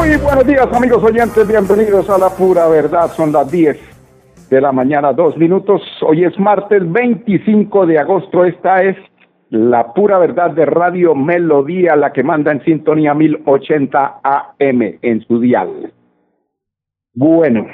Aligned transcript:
Muy 0.00 0.16
buenos 0.16 0.46
días 0.46 0.66
amigos 0.72 1.04
oyentes, 1.04 1.46
bienvenidos 1.46 2.08
a 2.08 2.16
La 2.16 2.30
Pura 2.30 2.66
Verdad, 2.68 3.08
son 3.08 3.32
las 3.32 3.50
10 3.52 4.48
de 4.48 4.58
la 4.58 4.72
mañana, 4.72 5.12
dos 5.12 5.36
minutos, 5.36 5.82
hoy 6.00 6.24
es 6.24 6.38
martes 6.38 6.90
25 6.90 7.84
de 7.84 7.98
agosto, 7.98 8.46
esta 8.46 8.82
es 8.82 8.96
La 9.50 9.92
Pura 9.92 10.16
Verdad 10.16 10.52
de 10.52 10.64
Radio 10.64 11.14
Melodía, 11.14 11.96
la 11.96 12.14
que 12.14 12.22
manda 12.22 12.50
en 12.50 12.64
sintonía 12.64 13.12
1080 13.12 14.20
AM 14.22 14.98
en 15.02 15.20
su 15.26 15.38
dial. 15.38 15.92
Bueno, 17.12 17.66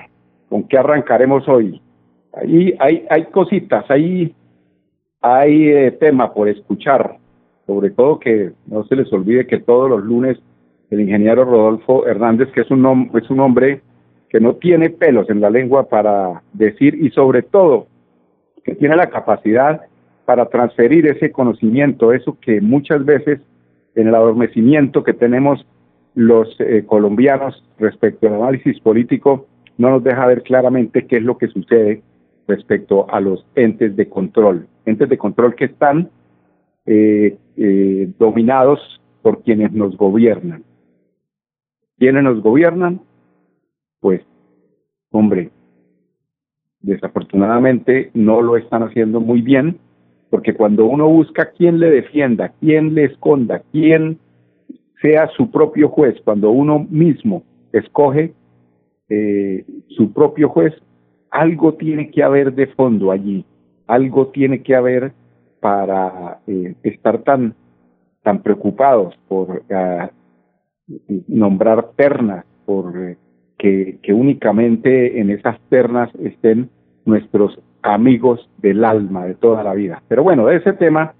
¿con 0.48 0.64
qué 0.64 0.78
arrancaremos 0.78 1.46
hoy? 1.46 1.80
Ahí 2.34 2.74
hay, 2.80 3.06
hay 3.08 3.26
cositas, 3.26 3.88
ahí 3.88 4.34
hay 5.20 5.68
eh, 5.68 5.92
tema 5.92 6.34
por 6.34 6.48
escuchar, 6.48 7.18
sobre 7.68 7.90
todo 7.90 8.18
que 8.18 8.50
no 8.66 8.82
se 8.86 8.96
les 8.96 9.12
olvide 9.12 9.46
que 9.46 9.60
todos 9.60 9.88
los 9.88 10.02
lunes 10.02 10.38
el 10.90 11.00
ingeniero 11.00 11.44
Rodolfo 11.44 12.06
Hernández, 12.06 12.50
que 12.52 12.60
es 12.62 12.70
un, 12.70 13.10
es 13.14 13.30
un 13.30 13.40
hombre 13.40 13.80
que 14.28 14.40
no 14.40 14.54
tiene 14.54 14.90
pelos 14.90 15.28
en 15.30 15.40
la 15.40 15.50
lengua 15.50 15.88
para 15.88 16.42
decir 16.52 16.94
y 16.94 17.10
sobre 17.10 17.42
todo 17.42 17.86
que 18.64 18.74
tiene 18.74 18.96
la 18.96 19.10
capacidad 19.10 19.82
para 20.24 20.46
transferir 20.46 21.06
ese 21.06 21.30
conocimiento, 21.30 22.12
eso 22.12 22.36
que 22.40 22.60
muchas 22.60 23.04
veces 23.04 23.40
en 23.94 24.08
el 24.08 24.14
adormecimiento 24.14 25.04
que 25.04 25.14
tenemos 25.14 25.64
los 26.14 26.48
eh, 26.60 26.84
colombianos 26.86 27.62
respecto 27.78 28.26
al 28.26 28.34
análisis 28.34 28.80
político 28.80 29.46
no 29.78 29.90
nos 29.90 30.02
deja 30.02 30.26
ver 30.26 30.42
claramente 30.42 31.06
qué 31.06 31.16
es 31.16 31.22
lo 31.22 31.38
que 31.38 31.48
sucede 31.48 32.02
respecto 32.48 33.06
a 33.10 33.20
los 33.20 33.44
entes 33.54 33.96
de 33.96 34.08
control, 34.08 34.66
entes 34.84 35.08
de 35.08 35.18
control 35.18 35.54
que 35.54 35.66
están 35.66 36.10
eh, 36.86 37.36
eh, 37.56 38.08
dominados 38.18 38.80
por 39.22 39.42
quienes 39.42 39.72
nos 39.72 39.96
gobiernan. 39.96 40.62
¿Quiénes 41.98 42.22
nos 42.22 42.42
gobiernan? 42.42 43.00
Pues, 44.00 44.20
hombre, 45.10 45.50
desafortunadamente 46.80 48.10
no 48.14 48.42
lo 48.42 48.56
están 48.56 48.82
haciendo 48.82 49.20
muy 49.20 49.40
bien, 49.40 49.78
porque 50.30 50.54
cuando 50.54 50.86
uno 50.86 51.08
busca 51.08 51.52
quién 51.52 51.78
le 51.80 51.90
defienda, 51.90 52.52
quién 52.60 52.94
le 52.94 53.04
esconda, 53.04 53.62
quién 53.72 54.18
sea 55.00 55.28
su 55.36 55.50
propio 55.50 55.88
juez, 55.88 56.20
cuando 56.24 56.50
uno 56.50 56.86
mismo 56.90 57.42
escoge 57.72 58.34
eh, 59.08 59.64
su 59.88 60.12
propio 60.12 60.48
juez, 60.48 60.74
algo 61.30 61.74
tiene 61.74 62.10
que 62.10 62.22
haber 62.22 62.54
de 62.54 62.66
fondo 62.68 63.10
allí, 63.10 63.44
algo 63.86 64.28
tiene 64.28 64.62
que 64.62 64.74
haber 64.74 65.12
para 65.60 66.40
eh, 66.46 66.74
estar 66.82 67.22
tan, 67.22 67.54
tan 68.22 68.42
preocupados 68.42 69.14
por 69.28 69.62
uh, 69.70 70.08
nombrar 71.28 71.90
ternas, 71.96 72.44
por 72.64 72.96
eh, 72.96 73.16
que, 73.58 74.12
únicamente 74.12 75.20
en 75.20 75.30
esas 75.30 75.58
ternas 75.68 76.10
estén 76.16 76.70
nuestros 77.04 77.58
amigos 77.82 78.48
del 78.58 78.84
alma 78.84 79.26
de 79.26 79.34
toda 79.34 79.62
la 79.62 79.74
vida. 79.74 80.02
Pero 80.08 80.22
bueno, 80.22 80.46
de 80.46 80.56
ese 80.56 80.72
tema 80.72 81.14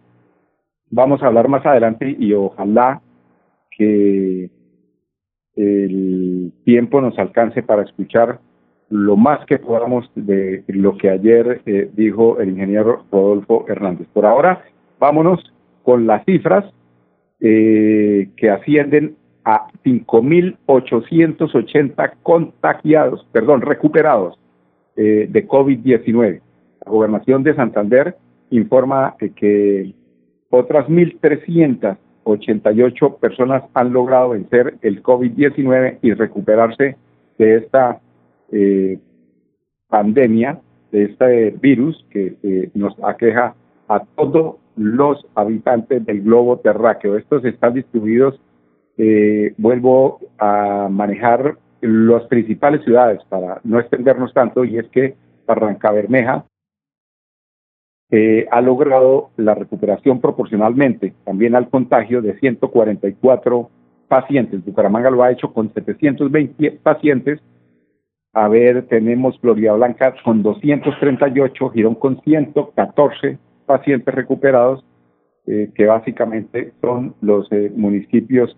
vamos 0.90 1.22
a 1.22 1.26
hablar 1.26 1.48
más 1.48 1.64
adelante 1.64 2.16
y 2.18 2.32
ojalá 2.32 3.00
que 3.70 4.50
el 5.54 6.52
tiempo 6.64 7.00
nos 7.00 7.18
alcance 7.18 7.62
para 7.62 7.82
escuchar 7.82 8.40
lo 8.88 9.16
más 9.16 9.44
que 9.46 9.58
podamos 9.58 10.10
de 10.14 10.62
lo 10.68 10.96
que 10.96 11.10
ayer 11.10 11.62
eh, 11.66 11.90
dijo 11.94 12.38
el 12.38 12.50
ingeniero 12.50 13.04
Rodolfo 13.10 13.64
Hernández. 13.68 14.06
Por 14.12 14.26
ahora, 14.26 14.64
vámonos 15.00 15.40
con 15.82 16.06
las 16.06 16.24
cifras 16.24 16.64
eh, 17.40 18.30
que 18.36 18.50
ascienden 18.50 19.16
a 19.46 19.68
5.880 19.84 22.12
contagiados, 22.22 23.26
perdón, 23.30 23.62
recuperados 23.62 24.38
eh, 24.96 25.28
de 25.30 25.48
COVID-19. 25.48 26.40
La 26.84 26.90
gobernación 26.90 27.44
de 27.44 27.54
Santander 27.54 28.16
informa 28.50 29.14
eh, 29.20 29.30
que 29.30 29.94
otras 30.50 30.88
1.388 30.88 33.20
personas 33.20 33.62
han 33.74 33.92
logrado 33.92 34.30
vencer 34.30 34.78
el 34.82 35.00
COVID-19 35.02 35.98
y 36.02 36.12
recuperarse 36.12 36.96
de 37.38 37.58
esta 37.58 38.00
eh, 38.50 38.98
pandemia, 39.88 40.58
de 40.90 41.04
este 41.04 41.50
virus 41.50 42.04
que 42.10 42.34
eh, 42.42 42.70
nos 42.74 42.96
aqueja 43.04 43.54
a 43.88 44.00
todos 44.16 44.56
los 44.76 45.24
habitantes 45.36 46.04
del 46.04 46.22
globo 46.22 46.58
terráqueo. 46.58 47.16
Estos 47.16 47.44
están 47.44 47.74
distribuidos 47.74 48.40
eh, 48.98 49.54
vuelvo 49.58 50.20
a 50.38 50.88
manejar 50.90 51.56
las 51.80 52.24
principales 52.24 52.82
ciudades 52.84 53.20
para 53.28 53.60
no 53.64 53.78
extendernos 53.78 54.32
tanto, 54.32 54.64
y 54.64 54.78
es 54.78 54.88
que 54.88 55.16
Barranca 55.46 55.92
Bermeja 55.92 56.44
eh, 58.10 58.46
ha 58.50 58.60
logrado 58.60 59.30
la 59.36 59.54
recuperación 59.54 60.20
proporcionalmente 60.20 61.14
también 61.24 61.56
al 61.56 61.68
contagio 61.68 62.22
de 62.22 62.38
144 62.38 63.70
pacientes. 64.08 64.64
Bucaramanga 64.64 65.10
lo 65.10 65.22
ha 65.22 65.32
hecho 65.32 65.52
con 65.52 65.72
720 65.72 66.72
pacientes. 66.82 67.40
A 68.32 68.48
ver, 68.48 68.86
tenemos 68.86 69.38
Florida 69.40 69.72
Blanca 69.72 70.14
con 70.24 70.42
238, 70.42 71.70
Girón 71.70 71.94
con 71.96 72.20
114 72.20 73.38
pacientes 73.66 74.14
recuperados, 74.14 74.84
eh, 75.46 75.70
que 75.74 75.86
básicamente 75.86 76.72
son 76.80 77.14
los 77.20 77.50
eh, 77.50 77.72
municipios 77.74 78.56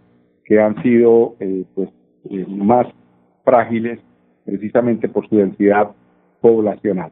que 0.48 0.58
han 0.58 0.82
sido 0.82 1.36
eh, 1.40 1.64
pues, 1.74 1.90
eh, 2.30 2.46
más 2.48 2.86
frágiles 3.44 4.00
precisamente 4.46 5.06
por 5.06 5.28
su 5.28 5.36
densidad 5.36 5.90
poblacional. 6.40 7.10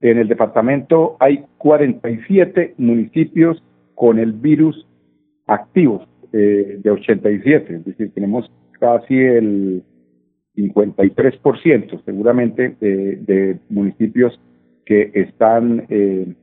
En 0.00 0.16
el 0.16 0.26
departamento 0.26 1.18
hay 1.20 1.44
47 1.58 2.74
municipios 2.78 3.62
con 3.94 4.18
el 4.18 4.32
virus 4.32 4.86
activo 5.46 6.06
eh, 6.32 6.78
de 6.82 6.90
87, 6.90 7.74
es 7.74 7.84
decir, 7.84 8.10
tenemos 8.14 8.50
casi 8.80 9.18
el 9.18 9.84
53% 10.56 12.04
seguramente 12.06 12.74
de, 12.80 13.16
de 13.16 13.58
municipios 13.68 14.40
que 14.86 15.10
están 15.12 15.84
eh, 15.90 16.34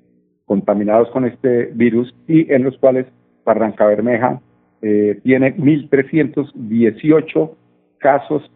contaminados 0.46 1.10
con 1.10 1.26
este 1.26 1.72
virus 1.74 2.14
y 2.28 2.54
en 2.54 2.66
los 2.66 2.78
cuales 2.78 3.08
Barranca 3.44 3.88
Bermeja 3.88 4.42
eh, 4.82 5.20
tiene 5.24 5.56
1.318 5.58 7.52
casos 7.98 8.50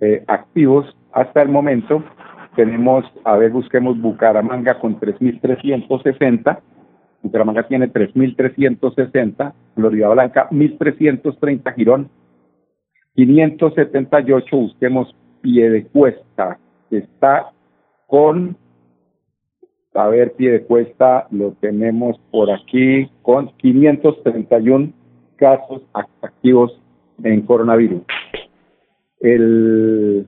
eh, 0.00 0.24
activos 0.26 0.96
hasta 1.12 1.42
el 1.42 1.48
momento. 1.48 2.02
Tenemos, 2.56 3.04
a 3.24 3.36
ver, 3.36 3.50
busquemos 3.50 4.00
Bucaramanga 4.00 4.78
con 4.78 4.98
3.360. 4.98 6.60
Bucaramanga 7.22 7.66
tiene 7.66 7.92
3.360. 7.92 9.52
Florida 9.74 10.08
Blanca, 10.08 10.48
1.330. 10.50 11.74
Girón, 11.74 12.08
578. 13.14 14.56
Busquemos 14.56 15.14
Piedecuesta, 15.42 16.58
que 16.88 16.98
está 16.98 17.50
con 18.06 18.56
a 19.94 20.08
ver, 20.08 20.32
pie 20.32 20.50
de 20.50 20.64
cuesta 20.64 21.28
lo 21.30 21.52
tenemos 21.60 22.18
por 22.32 22.50
aquí 22.50 23.08
con 23.22 23.52
531 23.58 24.92
casos 25.36 25.82
activos 26.22 26.80
en 27.22 27.42
coronavirus. 27.42 28.02
El 29.20 30.26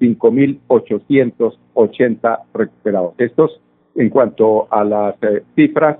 5.880 0.00 2.38
recuperados. 2.54 3.12
Estos 3.18 3.60
en 3.94 4.08
cuanto 4.10 4.72
a 4.72 4.82
las 4.84 5.14
eh, 5.22 5.42
cifras 5.56 5.98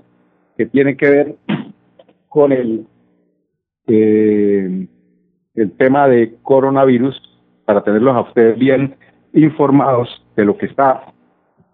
que 0.57 0.67
tienen 0.67 0.97
que 0.97 1.11
ver 1.11 1.35
con 2.29 2.53
el, 2.53 2.87
eh, 3.87 4.87
el 5.55 5.73
tema 5.73 6.09
de 6.09 6.35
coronavirus, 6.43 7.23
para 7.65 7.83
tenerlos 7.83 8.17
a 8.17 8.21
ustedes 8.23 8.59
bien 8.59 8.97
informados 9.33 10.09
de 10.37 10.45
lo 10.45 10.57
que 10.57 10.67
está 10.67 11.13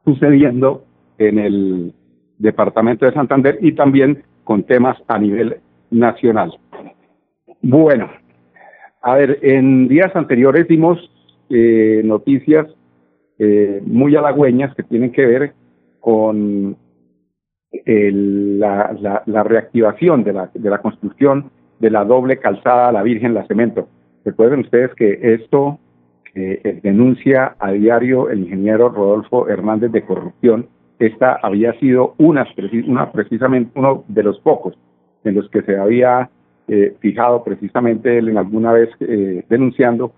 sucediendo 0.04 0.84
en 1.18 1.38
el 1.38 1.94
departamento 2.38 3.06
de 3.06 3.12
Santander 3.12 3.58
y 3.60 3.72
también 3.72 4.22
con 4.44 4.64
temas 4.64 4.96
a 5.08 5.18
nivel 5.18 5.56
nacional. 5.90 6.58
Bueno, 7.62 8.10
a 9.00 9.14
ver, 9.14 9.38
en 9.42 9.88
días 9.88 10.14
anteriores 10.14 10.68
dimos 10.68 10.98
eh, 11.48 12.02
noticias 12.04 12.66
eh, 13.38 13.82
muy 13.84 14.16
halagüeñas 14.16 14.74
que 14.74 14.82
tienen 14.82 15.12
que 15.12 15.26
ver 15.26 15.52
con 16.00 16.76
el, 17.84 18.58
la, 18.58 18.94
la, 19.00 19.22
la, 19.26 19.42
reactivación 19.42 20.24
de 20.24 20.32
la, 20.32 20.50
de 20.52 20.70
la 20.70 20.78
construcción 20.78 21.50
de 21.80 21.90
la 21.90 22.04
doble 22.04 22.38
calzada 22.38 22.92
La 22.92 23.02
Virgen 23.02 23.34
La 23.34 23.46
Cemento. 23.46 23.88
Recuerden 24.24 24.60
ustedes 24.60 24.94
que 24.94 25.18
esto 25.22 25.78
eh, 26.34 26.81
denuncia 26.82 27.56
a 27.58 27.72
diario 27.72 28.31
el 28.31 28.40
ingeniero 28.40 28.88
Rodolfo 28.88 29.48
Hernández 29.48 29.92
de 29.92 30.02
corrupción. 30.02 30.69
Esta 30.98 31.38
había 31.42 31.78
sido 31.81 32.14
una, 32.19 32.46
precisamente 33.12 33.70
uno 33.75 34.04
de 34.08 34.22
los 34.22 34.38
pocos 34.40 34.75
en 35.25 35.34
los 35.34 35.48
que 35.50 35.62
se 35.62 35.76
había 35.76 36.31
eh, 36.66 36.96
fijado 37.00 37.44
precisamente 37.44 38.16
él 38.16 38.31
en 38.31 38.38
alguna 38.38 38.72
vez 38.72 38.88
eh, 39.00 39.44
denunciando 39.50 40.12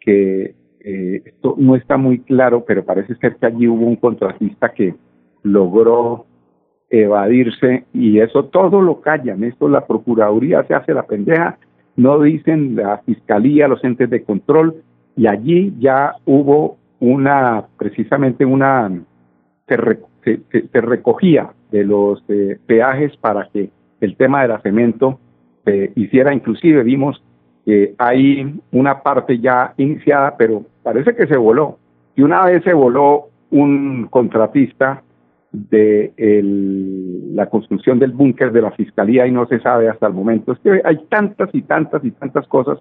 que 0.00 0.54
eh, 0.80 1.22
esto 1.24 1.54
no 1.56 1.76
está 1.76 1.96
muy 1.96 2.18
claro, 2.18 2.64
pero 2.66 2.84
parece 2.84 3.14
ser 3.16 3.36
que 3.36 3.46
allí 3.46 3.68
hubo 3.68 3.86
un 3.86 3.96
contratista 3.96 4.70
que 4.70 4.94
logró 5.42 6.26
evadirse 6.90 7.84
y 7.92 8.18
eso 8.18 8.46
todo 8.46 8.82
lo 8.82 9.00
callan, 9.00 9.44
esto 9.44 9.68
la 9.68 9.86
Procuraduría 9.86 10.64
se 10.64 10.74
hace 10.74 10.92
la 10.92 11.04
pendeja, 11.04 11.58
no 11.96 12.20
dicen 12.20 12.76
la 12.76 12.98
Fiscalía, 12.98 13.68
los 13.68 13.82
entes 13.84 14.10
de 14.10 14.24
control 14.24 14.82
y 15.16 15.26
allí 15.26 15.74
ya 15.78 16.14
hubo 16.24 16.76
una, 17.00 17.64
precisamente 17.78 18.44
una, 18.44 18.90
se, 19.68 20.40
se, 20.50 20.80
recogía 20.80 21.50
de 21.70 21.84
los 21.84 22.22
eh, 22.28 22.58
peajes 22.66 23.16
para 23.18 23.48
que 23.52 23.70
el 24.00 24.16
tema 24.16 24.42
de 24.42 24.48
la 24.48 24.60
cemento 24.60 25.18
se 25.64 25.92
hiciera, 25.96 26.34
inclusive 26.34 26.82
vimos 26.82 27.22
que 27.64 27.94
hay 27.98 28.60
una 28.72 29.02
parte 29.02 29.38
ya 29.38 29.72
iniciada, 29.76 30.36
pero 30.36 30.64
parece 30.82 31.14
que 31.14 31.26
se 31.26 31.36
voló. 31.36 31.78
Y 32.16 32.22
una 32.22 32.44
vez 32.44 32.62
se 32.64 32.74
voló 32.74 33.28
un 33.50 34.06
contratista 34.10 35.02
de 35.52 36.12
la 37.32 37.46
construcción 37.46 37.98
del 37.98 38.12
búnker 38.12 38.52
de 38.52 38.62
la 38.62 38.72
fiscalía 38.72 39.26
y 39.26 39.30
no 39.30 39.46
se 39.46 39.60
sabe 39.60 39.88
hasta 39.88 40.08
el 40.08 40.12
momento. 40.12 40.52
Es 40.52 40.58
que 40.58 40.82
hay 40.84 40.98
tantas 41.08 41.48
y 41.52 41.62
tantas 41.62 42.04
y 42.04 42.10
tantas 42.10 42.46
cosas 42.48 42.78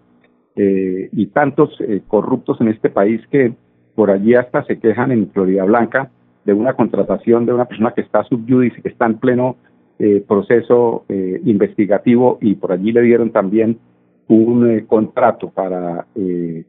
eh, 0.55 1.09
y 1.11 1.27
tantos 1.27 1.75
eh, 1.79 2.01
corruptos 2.07 2.61
en 2.61 2.67
este 2.67 2.89
país 2.89 3.21
que 3.31 3.53
por 3.95 4.11
allí 4.11 4.35
hasta 4.35 4.63
se 4.65 4.79
quejan 4.79 5.11
en 5.11 5.29
Florida 5.31 5.63
Blanca 5.65 6.09
de 6.45 6.53
una 6.53 6.73
contratación 6.73 7.45
de 7.45 7.53
una 7.53 7.65
persona 7.65 7.91
que 7.91 8.01
está 8.01 8.23
subyudice, 8.23 8.81
que 8.81 8.89
está 8.89 9.05
en 9.05 9.17
pleno 9.19 9.55
eh, 9.99 10.23
proceso 10.27 11.05
eh, 11.07 11.39
investigativo 11.45 12.37
y 12.41 12.55
por 12.55 12.71
allí 12.71 12.91
le 12.91 13.01
dieron 13.01 13.31
también 13.31 13.79
un 14.27 14.69
eh, 14.69 14.85
contrato 14.85 15.49
para 15.49 16.07
eh, 16.15 16.65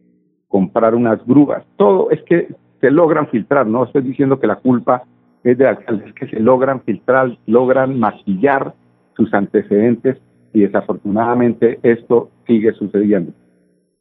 comprar 0.48 0.94
unas 0.94 1.25
grúas. 1.26 1.64
Todo 1.76 2.10
es 2.10 2.22
que 2.25 2.48
se 2.81 2.90
logran 2.90 3.28
filtrar, 3.28 3.66
no 3.66 3.84
estoy 3.84 4.02
diciendo 4.02 4.38
que 4.38 4.46
la 4.46 4.56
culpa 4.56 5.04
es 5.42 5.56
de 5.58 5.66
alcalde, 5.66 6.06
es 6.06 6.14
que 6.14 6.26
se 6.28 6.40
logran 6.40 6.82
filtrar, 6.82 7.36
logran 7.46 7.98
maquillar 7.98 8.75
sus 9.16 9.32
antecedentes 9.32 10.19
y 10.52 10.60
desafortunadamente 10.60 11.78
esto 11.82 12.31
sigue 12.46 12.72
sucediendo. 12.72 13.32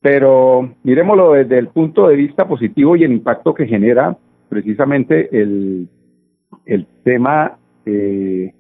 Pero 0.03 0.69
miremoslo 0.83 1.31
desde 1.31 1.57
el 1.57 1.69
punto 1.69 2.07
de 2.07 2.15
vista 2.15 2.47
positivo 2.47 2.95
y 2.95 3.03
el 3.03 3.13
impacto 3.13 3.53
que 3.53 3.65
genera 3.65 4.15
precisamente 4.49 5.29
el, 5.41 5.87
el 6.65 6.85
tema 7.03 7.57
eh, 7.85 8.53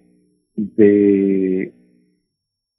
de 0.55 1.73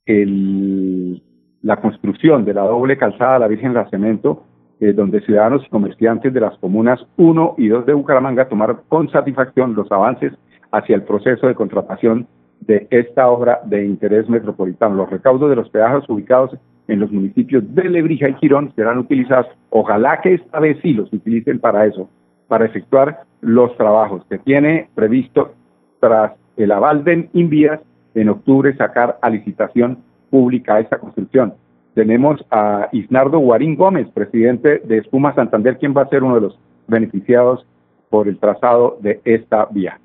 el 0.07 1.23
la 1.65 1.77
construcción 1.77 2.45
de 2.45 2.53
la 2.53 2.63
doble 2.63 2.99
calzada 2.99 3.39
La 3.39 3.49
Virgen 3.49 3.73
de 3.73 3.85
Cemento, 3.89 4.45
eh, 4.81 4.93
donde 4.93 5.23
ciudadanos 5.23 5.65
y 5.65 5.71
comerciantes 5.71 6.33
de 6.33 6.41
las 6.41 6.57
comunas 6.59 7.01
1 7.17 7.55
y 7.57 7.69
2 7.69 7.87
de 7.87 7.95
Bucaramanga 7.95 8.49
tomaron 8.49 8.81
con 8.89 9.11
satisfacción 9.11 9.75
los 9.75 9.91
avances 9.91 10.33
hacia 10.73 10.97
el 10.97 11.05
proceso 11.05 11.47
de 11.47 11.55
contratación 11.55 12.27
de 12.61 12.87
esta 12.91 13.29
obra 13.29 13.61
de 13.65 13.85
interés 13.85 14.29
metropolitano. 14.29 14.95
Los 14.95 15.11
recaudos 15.11 15.49
de 15.49 15.57
los 15.57 15.71
peajes 15.71 16.09
ubicados 16.09 16.51
en 16.89 17.01
los 17.01 17.11
municipios 17.11 17.63
de 17.75 17.89
Lebrija 17.89 18.29
y 18.29 18.35
Girón 18.35 18.73
serán 18.77 18.99
utilizados. 18.99 19.47
Ojalá 19.71 20.21
que 20.21 20.35
esta 20.35 20.61
vez 20.61 20.79
sí 20.83 20.93
los 20.93 21.13
utilicen 21.13 21.59
para 21.59 21.87
eso, 21.87 22.09
para 22.49 22.67
efectuar 22.67 23.23
los 23.41 23.77
trabajos 23.77 24.25
que 24.29 24.39
tiene 24.39 24.89
previsto 24.95 25.55
tras 26.01 26.33
el 26.57 26.73
aval 26.73 27.05
de 27.05 27.29
Invías 27.33 27.81
en 28.15 28.29
octubre 28.29 28.77
sacar 28.77 29.19
a 29.23 29.31
licitación 29.31 29.99
pública 30.31 30.81
esta 30.81 30.99
construcción. 30.99 31.55
Tenemos 31.95 32.45
a 32.51 32.89
Isnardo 32.93 33.39
Guarín 33.39 33.77
Gómez, 33.77 34.09
presidente 34.13 34.81
de 34.85 34.99
Espuma 34.99 35.35
Santander, 35.35 35.79
quien 35.79 35.95
va 35.97 36.03
a 36.03 36.09
ser 36.09 36.23
uno 36.23 36.35
de 36.35 36.41
los 36.43 36.59
beneficiados 36.89 37.67
por 38.11 38.29
el 38.29 38.39
trazado 38.39 38.99
de 39.01 39.21
esta 39.25 39.67
vía. 39.71 39.99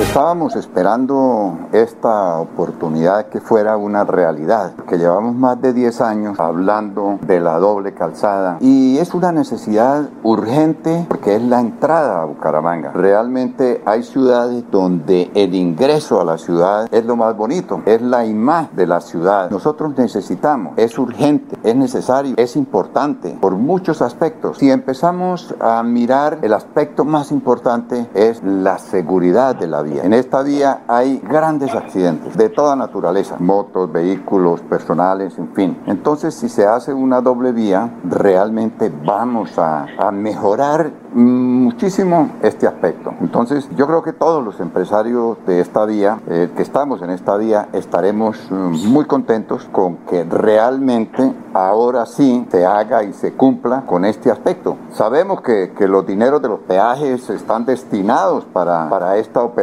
Estábamos 0.00 0.56
esperando 0.56 1.68
esta 1.72 2.38
oportunidad 2.40 3.26
que 3.26 3.40
fuera 3.40 3.76
una 3.76 4.04
realidad, 4.04 4.72
que 4.88 4.98
llevamos 4.98 5.34
más 5.34 5.60
de 5.62 5.72
10 5.72 6.00
años 6.00 6.40
hablando 6.40 7.18
de 7.22 7.38
la 7.38 7.58
doble 7.58 7.94
calzada 7.94 8.58
y 8.60 8.98
es 8.98 9.14
una 9.14 9.30
necesidad 9.30 10.08
urgente 10.22 11.06
porque 11.08 11.36
es 11.36 11.42
la 11.42 11.60
entrada 11.60 12.22
a 12.22 12.24
Bucaramanga. 12.24 12.92
Realmente 12.92 13.82
hay 13.84 14.02
ciudades 14.02 14.64
donde 14.70 15.30
el 15.34 15.54
ingreso 15.54 16.20
a 16.20 16.24
la 16.24 16.38
ciudad 16.38 16.88
es 16.92 17.04
lo 17.04 17.16
más 17.16 17.36
bonito, 17.36 17.82
es 17.86 18.02
la 18.02 18.26
imagen 18.26 18.74
de 18.74 18.86
la 18.86 19.00
ciudad. 19.00 19.50
Nosotros 19.50 19.96
necesitamos, 19.96 20.74
es 20.76 20.98
urgente, 20.98 21.56
es 21.62 21.76
necesario, 21.76 22.34
es 22.36 22.56
importante 22.56 23.38
por 23.40 23.54
muchos 23.54 24.02
aspectos. 24.02 24.58
Si 24.58 24.70
empezamos 24.70 25.54
a 25.60 25.82
mirar 25.82 26.38
el 26.42 26.52
aspecto 26.52 27.04
más 27.04 27.30
importante 27.30 28.08
es 28.14 28.42
la 28.42 28.78
seguridad 28.78 29.56
de 29.56 29.69
la 29.70 29.82
vía. 29.82 30.04
En 30.04 30.12
esta 30.12 30.42
vía 30.42 30.82
hay 30.88 31.18
grandes 31.18 31.74
accidentes 31.74 32.36
de 32.36 32.48
toda 32.48 32.76
naturaleza, 32.76 33.36
motos, 33.38 33.90
vehículos, 33.90 34.60
personales, 34.62 35.38
en 35.38 35.52
fin. 35.54 35.78
Entonces, 35.86 36.34
si 36.34 36.48
se 36.48 36.66
hace 36.66 36.92
una 36.92 37.20
doble 37.20 37.52
vía, 37.52 37.98
realmente 38.04 38.92
vamos 39.04 39.58
a, 39.58 39.86
a 39.98 40.10
mejorar 40.10 40.92
muchísimo 41.14 42.30
este 42.42 42.66
aspecto. 42.66 43.14
Entonces, 43.20 43.68
yo 43.76 43.86
creo 43.86 44.02
que 44.02 44.12
todos 44.12 44.44
los 44.44 44.60
empresarios 44.60 45.38
de 45.46 45.60
esta 45.60 45.84
vía, 45.84 46.20
eh, 46.28 46.50
que 46.56 46.62
estamos 46.62 47.02
en 47.02 47.10
esta 47.10 47.36
vía, 47.36 47.68
estaremos 47.72 48.38
mm, 48.50 48.88
muy 48.88 49.04
contentos 49.06 49.68
con 49.72 49.96
que 50.08 50.24
realmente 50.24 51.32
ahora 51.52 52.06
sí 52.06 52.46
se 52.50 52.64
haga 52.64 53.02
y 53.02 53.12
se 53.12 53.32
cumpla 53.32 53.84
con 53.86 54.04
este 54.04 54.30
aspecto. 54.30 54.76
Sabemos 54.92 55.40
que, 55.40 55.72
que 55.76 55.88
los 55.88 56.06
dineros 56.06 56.42
de 56.42 56.48
los 56.48 56.60
peajes 56.60 57.28
están 57.30 57.64
destinados 57.64 58.44
para, 58.44 58.88
para 58.88 59.16
esta 59.16 59.42
operación 59.42 59.59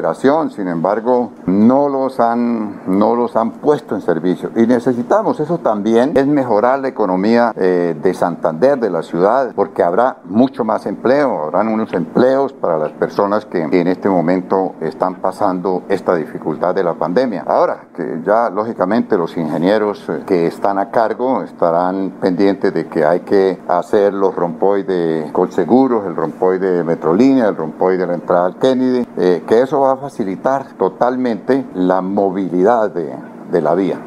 sin 0.50 0.68
embargo, 0.68 1.32
no 1.46 1.89
los 1.89 2.20
han, 2.20 2.82
no 2.88 3.16
los 3.16 3.36
han 3.36 3.51
puesto 3.51 3.96
en 3.96 4.01
servicio. 4.01 4.51
Y 4.56 4.66
necesitamos 4.68 5.39
eso 5.39 5.58
también, 5.60 6.16
es 6.16 6.27
mejorar 6.27 6.80
la 6.80 6.88
economía 6.88 7.54
eh, 7.56 7.96
de 8.01 8.13
Santander, 8.13 8.80
de 8.80 8.89
la 8.89 9.01
ciudad, 9.01 9.54
porque 9.56 9.84
habrá 9.84 10.18
mucho 10.25 10.63
más 10.63 10.86
empleo, 10.86 11.44
habrán 11.44 11.68
unos 11.68 11.94
empleos 11.94 12.54
para 12.54 12.77
las 12.77 12.92
personas 12.92 13.46
que 13.46 13.62
en 13.62 13.88
este 13.88 14.10
momento 14.10 14.75
están 14.82 15.16
pasando 15.16 15.84
esta 15.89 16.16
dificultad 16.16 16.75
de 16.75 16.84
la 16.84 16.94
pandemia. 16.94 17.44
Ahora, 17.48 17.88
que 17.96 18.22
ya 18.25 18.50
lógicamente 18.50 19.18
los 19.18 19.36
ingenieros 19.38 20.08
eh, 20.10 20.24
que 20.25 20.48
están 20.48 20.80
a 20.80 20.92
cargo 20.92 21.44
estarán 21.44 22.13
pendientes 22.22 22.74
de 22.74 22.88
que 22.88 23.06
hay 23.06 23.22
que 23.22 23.60
hacer 23.68 24.13
los 24.13 24.36
rompoy 24.36 24.84
de 24.84 25.30
Colseguros, 25.32 26.06
el 26.06 26.16
rompoy 26.16 26.60
de 26.60 26.84
Metrolínea, 26.84 27.48
el 27.48 27.56
rompoy 27.56 27.98
de 27.98 28.08
la 28.08 28.13
entrada 28.13 28.46
al 28.48 28.58
Kennedy, 28.58 29.08
eh, 29.18 29.44
que 29.48 29.62
eso 29.62 29.82
va 29.82 29.87
a 29.94 29.98
facilitar 29.98 30.77
totalmente 30.77 31.65
la 31.74 32.01
movilidad 32.01 32.94
de, 32.94 33.13
de 33.51 33.62
la 33.62 33.75
vía. 33.75 33.98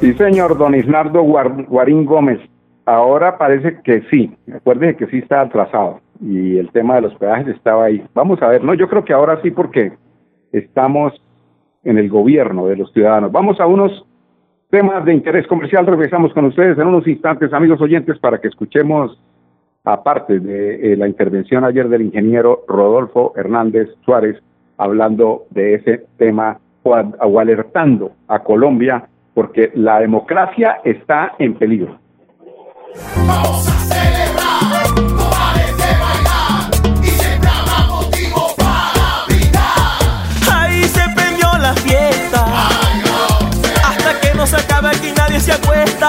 Sí, 0.00 0.12
señor 0.14 0.56
don 0.58 0.74
Isnardo 0.74 1.22
Guarín 1.22 2.04
Gómez. 2.04 2.40
Ahora 2.84 3.38
parece 3.38 3.80
que 3.82 4.02
sí. 4.10 4.36
Acuérdese 4.54 4.96
que 4.96 5.06
sí 5.06 5.18
está 5.18 5.40
atrasado 5.40 6.00
y 6.20 6.58
el 6.58 6.70
tema 6.70 6.96
de 6.96 7.02
los 7.02 7.14
peajes 7.16 7.48
estaba 7.48 7.86
ahí. 7.86 8.04
Vamos 8.14 8.40
a 8.42 8.48
ver, 8.48 8.62
no, 8.62 8.74
yo 8.74 8.88
creo 8.88 9.04
que 9.04 9.12
ahora 9.12 9.40
sí 9.42 9.50
porque 9.50 9.92
estamos 10.52 11.12
en 11.84 11.98
el 11.98 12.08
gobierno 12.08 12.66
de 12.66 12.76
los 12.76 12.92
ciudadanos. 12.92 13.32
Vamos 13.32 13.60
a 13.60 13.66
unos 13.66 14.06
temas 14.70 15.04
de 15.04 15.14
interés 15.14 15.46
comercial. 15.46 15.86
Regresamos 15.86 16.32
con 16.32 16.44
ustedes 16.46 16.78
en 16.78 16.86
unos 16.86 17.06
instantes, 17.06 17.52
amigos 17.52 17.80
oyentes, 17.80 18.18
para 18.18 18.40
que 18.40 18.48
escuchemos, 18.48 19.20
aparte 19.86 20.40
de 20.40 20.92
eh, 20.92 20.96
la 20.96 21.08
intervención 21.08 21.64
ayer 21.64 21.88
del 21.88 22.02
ingeniero 22.02 22.64
Rodolfo 22.66 23.32
Hernández 23.36 23.88
Suárez, 24.04 24.36
hablando 24.76 25.44
de 25.50 25.74
ese 25.74 26.06
tema 26.18 26.58
o, 26.82 27.38
alertando 27.38 28.12
a 28.28 28.40
Colombia 28.40 29.08
porque 29.32 29.70
la 29.74 30.00
democracia 30.00 30.80
está 30.84 31.32
en 31.38 31.54
peligro. 31.54 31.98
Vamos 33.26 33.68
a 33.68 33.72
celebrar. 33.72 34.46
se 44.46 44.56
acaba 44.56 44.90
aquí 44.90 45.12
nadie 45.16 45.40
se 45.40 45.52
acuesta. 45.52 46.08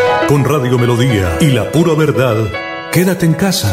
Con 0.31 0.45
Radio 0.45 0.79
Melodía 0.79 1.35
y 1.43 1.51
la 1.51 1.67
pura 1.75 1.91
verdad, 1.91 2.47
quédate 2.95 3.25
en 3.25 3.33
casa. 3.35 3.67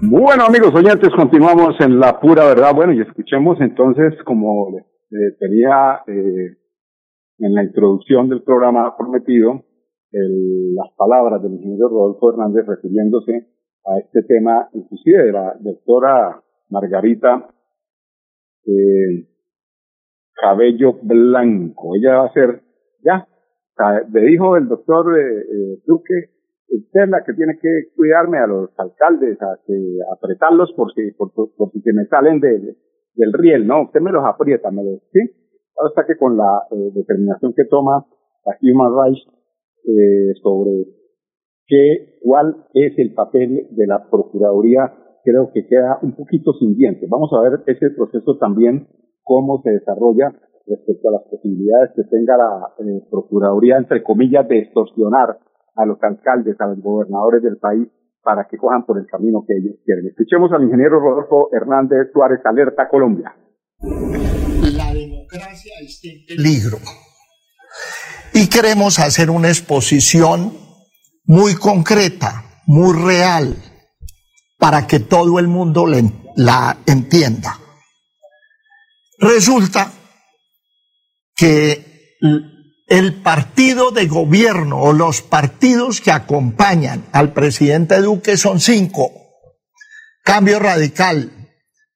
Bueno 0.00 0.46
amigos 0.46 0.72
oyentes, 0.72 1.10
continuamos 1.10 1.74
en 1.80 1.98
la 1.98 2.20
pura 2.20 2.46
verdad. 2.46 2.72
Bueno, 2.72 2.92
y 2.92 3.00
escuchemos 3.00 3.60
entonces 3.60 4.14
como 4.24 4.78
eh, 4.78 5.34
tenía 5.40 6.04
en 6.06 7.52
la 7.52 7.64
introducción 7.64 8.28
del 8.28 8.44
programa 8.44 8.96
prometido 8.96 9.64
las 10.12 10.92
palabras 10.96 11.42
del 11.42 11.54
ingeniero 11.54 11.88
Rodolfo 11.88 12.30
Hernández 12.30 12.64
refiriéndose 12.64 13.48
a 13.86 13.98
este 13.98 14.22
tema, 14.22 14.68
inclusive 14.72 15.24
de 15.24 15.32
la 15.32 15.56
doctora 15.58 16.44
Margarita 16.70 17.50
Cabello 20.40 20.94
Blanco. 21.02 21.96
Ella 21.96 22.18
va 22.18 22.26
a 22.26 22.32
ser, 22.32 22.62
ya, 23.02 23.26
le 24.12 24.20
dijo 24.22 24.56
el 24.56 24.68
doctor 24.68 25.18
eh, 25.18 25.82
Duque, 25.86 26.30
usted 26.68 27.02
es 27.02 27.08
la 27.08 27.24
que 27.24 27.34
tiene 27.34 27.58
que 27.60 27.92
cuidarme 27.94 28.38
a 28.38 28.46
los 28.46 28.70
alcaldes, 28.78 29.40
a 29.42 29.58
que 29.66 29.74
apretarlos 30.12 30.72
por 30.72 30.92
si, 30.92 31.10
por, 31.12 31.32
por 31.32 31.70
si 31.72 31.80
se 31.80 31.92
me 31.92 32.06
salen 32.06 32.40
de, 32.40 32.76
del 33.14 33.32
riel, 33.32 33.66
¿no? 33.66 33.84
Usted 33.84 34.00
me 34.00 34.12
los 34.12 34.24
aprieta, 34.24 34.70
me 34.70 34.84
los, 34.84 35.00
¿sí? 35.12 35.20
Hasta 35.84 36.06
que 36.06 36.16
con 36.16 36.36
la 36.36 36.62
eh, 36.70 36.90
determinación 36.94 37.52
que 37.54 37.64
toma 37.64 38.06
la 38.44 38.56
Human 38.62 38.92
Rights 38.92 39.26
eh, 39.84 40.32
sobre 40.42 40.86
qué, 41.66 42.18
cuál 42.22 42.66
es 42.74 42.98
el 42.98 43.14
papel 43.14 43.68
de 43.70 43.86
la 43.86 44.08
Procuraduría, 44.10 44.92
creo 45.24 45.50
que 45.52 45.66
queda 45.66 45.98
un 46.02 46.14
poquito 46.14 46.52
sin 46.54 46.76
dientes. 46.76 47.08
Vamos 47.10 47.30
a 47.32 47.40
ver 47.42 47.60
ese 47.66 47.90
proceso 47.90 48.38
también, 48.38 48.88
cómo 49.26 49.60
se 49.62 49.70
desarrolla 49.70 50.30
respecto 50.66 51.08
a 51.08 51.12
las 51.18 51.22
posibilidades 51.28 51.90
que 51.96 52.04
tenga 52.04 52.36
la 52.38 52.74
eh, 52.78 53.02
Procuraduría, 53.10 53.76
entre 53.76 54.02
comillas, 54.02 54.46
de 54.48 54.60
extorsionar 54.60 55.38
a 55.74 55.84
los 55.84 55.98
alcaldes, 56.02 56.56
a 56.60 56.66
los 56.68 56.80
gobernadores 56.80 57.42
del 57.42 57.58
país 57.58 57.88
para 58.22 58.46
que 58.48 58.56
cojan 58.56 58.86
por 58.86 58.98
el 58.98 59.06
camino 59.06 59.44
que 59.46 59.54
ellos 59.54 59.76
quieren. 59.84 60.06
Escuchemos 60.06 60.50
al 60.52 60.62
ingeniero 60.62 61.00
Rodolfo 61.00 61.48
Hernández 61.52 62.10
Suárez, 62.12 62.40
Alerta 62.44 62.88
Colombia. 62.88 63.34
La 63.80 64.92
democracia 64.94 65.72
está 65.82 66.08
en 66.08 66.26
peligro. 66.26 66.78
Y 68.32 68.48
queremos 68.48 68.98
hacer 68.98 69.30
una 69.30 69.48
exposición 69.48 70.52
muy 71.24 71.54
concreta, 71.54 72.44
muy 72.66 72.94
real, 72.96 73.54
para 74.58 74.86
que 74.86 75.00
todo 75.00 75.38
el 75.40 75.48
mundo 75.48 75.86
la 75.86 76.78
entienda. 76.86 77.65
Resulta 79.18 79.92
que 81.34 82.16
el 82.86 83.14
partido 83.22 83.90
de 83.90 84.06
gobierno 84.06 84.80
o 84.80 84.92
los 84.92 85.22
partidos 85.22 86.00
que 86.00 86.12
acompañan 86.12 87.04
al 87.12 87.32
presidente 87.32 88.00
Duque 88.00 88.36
son 88.36 88.60
cinco. 88.60 89.10
Cambio 90.22 90.58
Radical, 90.58 91.30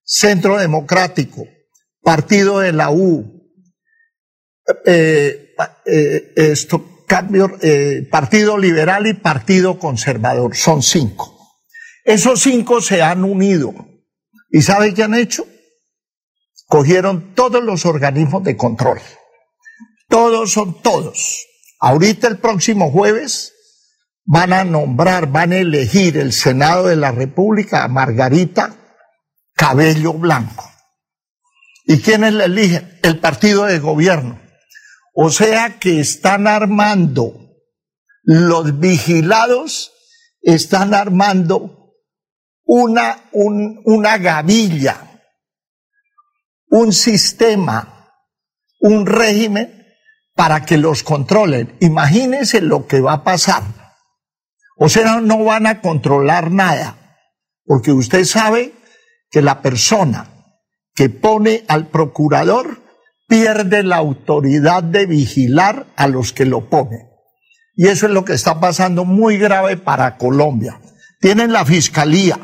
Centro 0.04 0.58
Democrático, 0.58 1.46
Partido 2.02 2.60
de 2.60 2.72
la 2.72 2.90
U, 2.90 3.40
eh, 4.86 5.54
eh, 5.86 6.32
esto, 6.36 7.04
cambio, 7.06 7.58
eh, 7.60 8.06
Partido 8.10 8.56
Liberal 8.56 9.06
y 9.06 9.14
Partido 9.14 9.78
Conservador. 9.78 10.56
Son 10.56 10.82
cinco. 10.82 11.36
Esos 12.04 12.40
cinco 12.40 12.80
se 12.80 13.02
han 13.02 13.24
unido. 13.24 13.74
¿Y 14.50 14.62
sabe 14.62 14.94
qué 14.94 15.02
han 15.02 15.14
hecho? 15.14 15.46
Cogieron 16.70 17.34
todos 17.34 17.62
los 17.62 17.84
organismos 17.84 18.42
de 18.44 18.56
control 18.56 19.00
todos 20.10 20.50
son 20.52 20.82
todos. 20.82 21.46
Ahorita 21.78 22.28
el 22.28 22.38
próximo 22.38 22.90
jueves 22.90 23.54
van 24.26 24.52
a 24.52 24.64
nombrar, 24.64 25.28
van 25.28 25.52
a 25.52 25.58
elegir 25.58 26.18
el 26.18 26.34
Senado 26.34 26.88
de 26.88 26.96
la 26.96 27.12
República 27.12 27.84
a 27.84 27.88
Margarita 27.88 28.76
Cabello 29.54 30.12
Blanco. 30.12 30.68
¿Y 31.86 32.00
quiénes 32.00 32.34
la 32.34 32.44
eligen? 32.44 32.98
El 33.02 33.20
partido 33.20 33.64
de 33.64 33.78
gobierno. 33.78 34.38
O 35.14 35.30
sea 35.30 35.78
que 35.78 36.00
están 36.00 36.46
armando, 36.46 37.34
los 38.22 38.78
vigilados 38.78 39.92
están 40.42 40.92
armando 40.92 41.94
una, 42.64 43.28
una 43.32 44.18
gavilla, 44.18 45.09
un 46.70 46.92
sistema, 46.92 48.14
un 48.78 49.04
régimen 49.04 49.86
para 50.34 50.64
que 50.64 50.78
los 50.78 51.02
controlen. 51.02 51.76
Imagínense 51.80 52.62
lo 52.62 52.86
que 52.86 53.00
va 53.00 53.12
a 53.14 53.24
pasar. 53.24 53.62
O 54.78 54.88
sea, 54.88 55.20
no 55.20 55.44
van 55.44 55.66
a 55.66 55.82
controlar 55.82 56.50
nada, 56.50 57.18
porque 57.66 57.92
usted 57.92 58.24
sabe 58.24 58.72
que 59.30 59.42
la 59.42 59.60
persona 59.60 60.56
que 60.94 61.10
pone 61.10 61.64
al 61.68 61.88
procurador 61.88 62.82
pierde 63.28 63.82
la 63.82 63.96
autoridad 63.96 64.82
de 64.82 65.06
vigilar 65.06 65.86
a 65.96 66.08
los 66.08 66.32
que 66.32 66.46
lo 66.46 66.70
ponen. 66.70 67.10
Y 67.76 67.88
eso 67.88 68.06
es 68.06 68.12
lo 68.12 68.24
que 68.24 68.32
está 68.32 68.58
pasando 68.60 69.04
muy 69.04 69.38
grave 69.38 69.76
para 69.76 70.16
Colombia. 70.16 70.80
Tienen 71.20 71.52
la 71.52 71.64
fiscalía, 71.64 72.38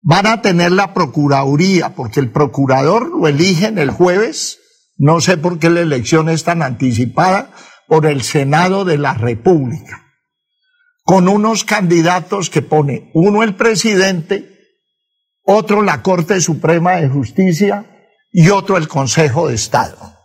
van 0.00 0.26
a 0.26 0.42
tener 0.42 0.72
la 0.72 0.94
procuraduría, 0.94 1.94
porque 1.94 2.20
el 2.20 2.30
procurador 2.30 3.10
lo 3.10 3.28
eligen 3.28 3.78
el 3.78 3.90
jueves 3.90 4.58
no 4.98 5.20
sé 5.20 5.36
por 5.36 5.60
qué 5.60 5.70
la 5.70 5.80
elección 5.80 6.28
es 6.28 6.42
tan 6.42 6.60
anticipada 6.60 7.52
por 7.86 8.04
el 8.04 8.22
Senado 8.22 8.84
de 8.84 8.98
la 8.98 9.14
República, 9.14 10.02
con 11.04 11.28
unos 11.28 11.64
candidatos 11.64 12.50
que 12.50 12.62
pone 12.62 13.10
uno 13.14 13.44
el 13.44 13.54
presidente, 13.54 14.58
otro 15.44 15.82
la 15.82 16.02
Corte 16.02 16.40
Suprema 16.40 16.96
de 16.96 17.08
Justicia 17.08 17.86
y 18.32 18.50
otro 18.50 18.76
el 18.76 18.88
Consejo 18.88 19.46
de 19.46 19.54
Estado. 19.54 20.16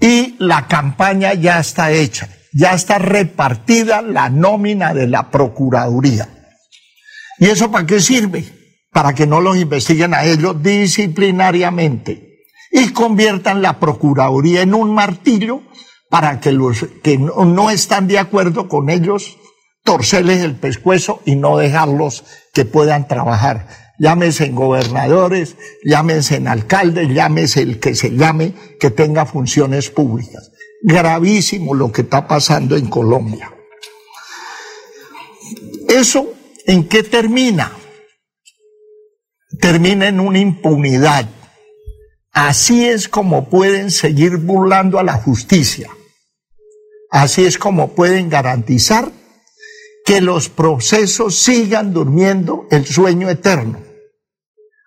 Y 0.00 0.36
la 0.38 0.66
campaña 0.66 1.34
ya 1.34 1.60
está 1.60 1.92
hecha, 1.92 2.30
ya 2.54 2.72
está 2.72 2.98
repartida 2.98 4.00
la 4.00 4.30
nómina 4.30 4.94
de 4.94 5.06
la 5.06 5.30
Procuraduría. 5.30 6.37
¿Y 7.38 7.46
eso 7.46 7.70
para 7.70 7.86
qué 7.86 8.00
sirve? 8.00 8.44
Para 8.92 9.14
que 9.14 9.26
no 9.26 9.40
los 9.40 9.56
investiguen 9.56 10.14
a 10.14 10.24
ellos 10.24 10.62
disciplinariamente 10.62 12.28
y 12.70 12.92
conviertan 12.92 13.62
la 13.62 13.78
Procuraduría 13.78 14.62
en 14.62 14.74
un 14.74 14.92
martillo 14.92 15.62
para 16.10 16.40
que 16.40 16.52
los 16.52 16.86
que 17.02 17.18
no, 17.18 17.70
están 17.70 18.08
de 18.08 18.18
acuerdo 18.18 18.68
con 18.68 18.90
ellos 18.90 19.36
torcerles 19.84 20.42
el 20.42 20.56
pescuezo 20.56 21.20
y 21.24 21.36
no 21.36 21.56
dejarlos 21.56 22.24
que 22.52 22.64
puedan 22.64 23.08
trabajar. 23.08 23.68
Llámese 23.98 24.46
en 24.46 24.54
gobernadores, 24.54 25.56
llámese 25.84 26.36
en 26.36 26.48
alcaldes, 26.48 27.12
llámese 27.12 27.62
el 27.62 27.80
que 27.80 27.94
se 27.94 28.10
llame, 28.10 28.54
que 28.78 28.90
tenga 28.90 29.26
funciones 29.26 29.90
públicas. 29.90 30.50
Gravísimo 30.82 31.74
lo 31.74 31.90
que 31.90 32.02
está 32.02 32.28
pasando 32.28 32.76
en 32.76 32.86
Colombia. 32.86 33.52
¿Eso 35.88 36.34
en 36.68 36.88
qué 36.88 37.02
termina? 37.02 37.72
Termina 39.60 40.06
en 40.06 40.20
una 40.20 40.38
impunidad 40.38 41.28
Así 42.40 42.84
es 42.84 43.08
como 43.08 43.48
pueden 43.48 43.90
seguir 43.90 44.36
burlando 44.36 45.00
a 45.00 45.02
la 45.02 45.14
justicia. 45.14 45.90
Así 47.10 47.44
es 47.44 47.58
como 47.58 47.96
pueden 47.96 48.28
garantizar 48.28 49.10
que 50.04 50.20
los 50.20 50.48
procesos 50.48 51.36
sigan 51.36 51.92
durmiendo 51.92 52.68
el 52.70 52.86
sueño 52.86 53.28
eterno. 53.28 53.80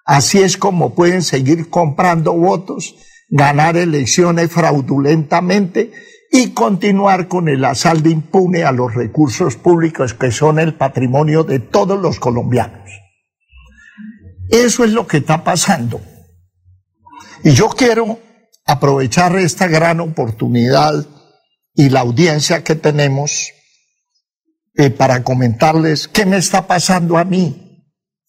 Así 0.06 0.42
es 0.42 0.56
como 0.56 0.96
pueden 0.96 1.24
seguir 1.24 1.70
comprando 1.70 2.32
votos, 2.32 2.96
ganar 3.28 3.76
elecciones 3.76 4.50
fraudulentamente 4.50 5.92
y 6.34 6.52
continuar 6.52 7.28
con 7.28 7.50
el 7.50 7.66
asalto 7.66 8.08
impune 8.08 8.64
a 8.64 8.72
los 8.72 8.96
recursos 8.96 9.58
públicos 9.58 10.14
que 10.14 10.32
son 10.32 10.60
el 10.60 10.74
patrimonio 10.74 11.44
de 11.44 11.60
todos 11.60 12.00
los 12.00 12.22
colombianos. 12.22 12.90
Eso 14.50 14.86
es 14.86 14.92
lo 14.92 15.06
que 15.06 15.18
está 15.18 15.44
pasando. 15.44 16.00
Y 17.44 17.52
yo 17.52 17.68
quiero 17.68 18.20
aprovechar 18.66 19.36
esta 19.36 19.68
gran 19.68 20.00
oportunidad 20.00 21.06
y 21.74 21.90
la 21.90 22.00
audiencia 22.00 22.64
que 22.64 22.76
tenemos 22.76 23.52
eh, 24.76 24.90
para 24.90 25.24
comentarles 25.24 26.08
qué 26.08 26.26
me 26.26 26.38
está 26.38 26.66
pasando 26.66 27.18
a 27.18 27.26
mí. 27.26 27.68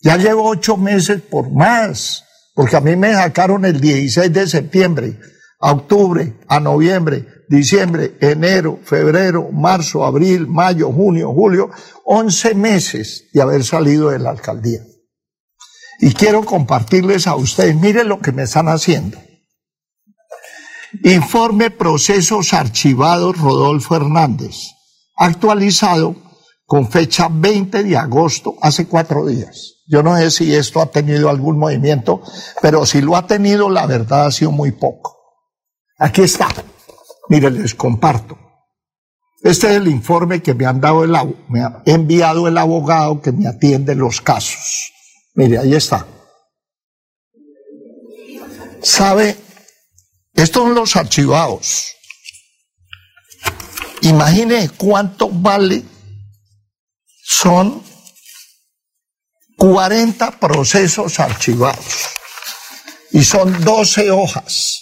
Ya 0.01 0.17
llevo 0.17 0.49
ocho 0.49 0.77
meses 0.77 1.23
por 1.23 1.53
más, 1.53 2.25
porque 2.55 2.75
a 2.75 2.81
mí 2.81 2.97
me 2.97 3.13
sacaron 3.13 3.65
el 3.65 3.81
16 3.81 4.33
de 4.33 4.49
septiembre, 4.49 5.21
a 5.61 5.71
octubre, 5.71 6.35
a 6.49 6.59
noviembre, 6.59 7.27
diciembre, 7.57 8.17
enero, 8.21 8.81
febrero, 8.83 9.51
marzo, 9.53 10.05
abril, 10.05 10.47
mayo, 10.47 10.91
junio, 10.91 11.33
julio, 11.33 11.71
once 12.05 12.55
meses 12.55 13.29
de 13.33 13.43
haber 13.43 13.63
salido 13.63 14.09
de 14.09 14.19
la 14.19 14.31
alcaldía. 14.31 14.81
Y 16.01 16.15
quiero 16.15 16.45
compartirles 16.45 17.27
a 17.27 17.37
ustedes, 17.37 17.77
miren 17.77 18.09
lo 18.09 18.21
que 18.21 18.33
me 18.33 18.45
están 18.45 18.69
haciendo. 18.69 19.19
Informe 21.05 21.71
Procesos 21.71 22.55
Archivados 22.55 23.39
Rodolfo 23.39 23.97
Hernández, 23.97 24.57
actualizado 25.17 26.17
con 26.65 26.91
fecha 26.91 27.29
20 27.31 27.83
de 27.85 27.97
agosto, 27.99 28.57
hace 28.63 28.87
cuatro 28.87 29.27
días. 29.27 29.75
Yo 29.87 30.03
no 30.03 30.17
sé 30.17 30.31
si 30.31 30.55
esto 30.55 30.81
ha 30.81 30.87
tenido 30.87 31.29
algún 31.29 31.59
movimiento, 31.59 32.23
pero 32.63 32.87
si 32.87 33.03
lo 33.03 33.15
ha 33.15 33.27
tenido, 33.27 33.69
la 33.69 33.85
verdad 33.87 34.27
ha 34.27 34.33
sido 34.33 34.53
muy 34.53 34.73
poco. 34.73 35.19
Aquí 35.99 36.23
está. 36.23 36.49
Miren, 37.33 37.63
les 37.63 37.75
comparto. 37.75 38.37
Este 39.43 39.69
es 39.69 39.77
el 39.77 39.89
informe 39.89 40.43
que 40.43 40.53
me 40.53 40.67
han 40.67 40.83
dado 40.83 41.03
el, 41.03 41.13
me 41.49 41.63
ha 41.63 41.83
enviado 41.87 42.47
el 42.47 42.59
abogado 42.59 43.23
que 43.23 43.33
me 43.33 43.49
atiende 43.49 43.95
los 43.95 44.21
casos. 44.21 44.93
Mire, 45.35 45.57
ahí 45.57 45.75
está. 45.75 46.07
¿Sabe? 48.83 49.39
Estos 50.35 50.63
son 50.63 50.75
los 50.75 50.95
archivados. 50.95 51.95
Imagine 54.03 54.69
cuánto 54.77 55.31
vale. 55.31 55.83
Son 57.25 57.83
40 59.57 60.39
procesos 60.39 61.19
archivados. 61.19 62.11
Y 63.11 63.25
son 63.25 63.65
12 63.65 64.11
hojas. 64.11 64.82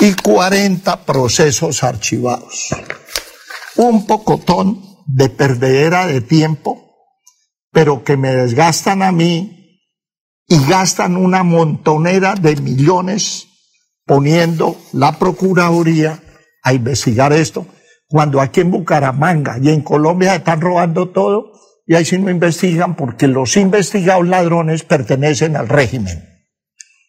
Y 0.00 0.14
40 0.14 1.04
procesos 1.04 1.84
archivados. 1.84 2.68
Un 3.76 4.06
pocotón 4.06 4.82
de 5.06 5.28
perdedera 5.28 6.06
de 6.06 6.22
tiempo, 6.22 6.96
pero 7.70 8.02
que 8.02 8.16
me 8.16 8.32
desgastan 8.34 9.02
a 9.02 9.12
mí 9.12 9.78
y 10.48 10.64
gastan 10.66 11.16
una 11.16 11.42
montonera 11.42 12.34
de 12.34 12.56
millones 12.56 13.46
poniendo 14.06 14.76
la 14.92 15.18
Procuraduría 15.18 16.18
a 16.62 16.72
investigar 16.72 17.32
esto, 17.32 17.66
cuando 18.08 18.40
aquí 18.40 18.60
en 18.60 18.70
Bucaramanga 18.70 19.58
y 19.62 19.68
en 19.68 19.82
Colombia 19.82 20.34
están 20.34 20.60
robando 20.60 21.10
todo 21.10 21.52
y 21.86 21.94
ahí 21.94 22.04
sí 22.04 22.18
no 22.18 22.30
investigan 22.30 22.96
porque 22.96 23.28
los 23.28 23.56
investigados 23.56 24.26
ladrones 24.26 24.82
pertenecen 24.82 25.56
al 25.56 25.68
régimen. 25.68 26.29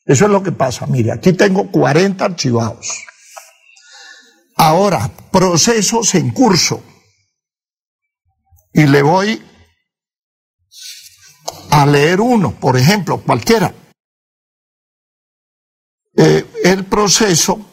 Eso 0.06 0.26
es 0.26 0.32
lo 0.32 0.42
que 0.44 0.52
pasa. 0.52 0.86
Mire, 0.88 1.12
aquí 1.12 1.34
tengo 1.34 1.70
40 1.72 2.26
archivados. 2.26 3.04
Ahora, 4.56 5.10
procesos 5.32 6.16
en 6.16 6.32
curso. 6.32 6.84
Y 8.74 8.88
le 8.88 9.02
voy 9.02 9.42
a 11.72 11.86
leer 11.86 12.22
uno, 12.22 12.52
por 12.52 12.78
ejemplo, 12.78 13.22
cualquiera. 13.22 13.74
Eh, 16.16 16.46
el 16.64 16.86
proceso 16.86 17.72